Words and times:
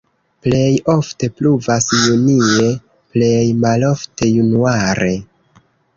Plej 0.45 0.71
ofte 0.93 1.27
pluvas 1.41 1.89
junie, 2.05 2.71
plej 3.17 3.45
malofte 3.67 4.31
januare. 4.33 5.13